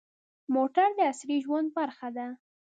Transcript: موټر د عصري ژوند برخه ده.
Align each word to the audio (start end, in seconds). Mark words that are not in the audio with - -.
موټر 0.53 0.89
د 0.97 0.99
عصري 1.11 1.37
ژوند 1.45 1.67
برخه 1.77 2.07
ده. 2.17 2.27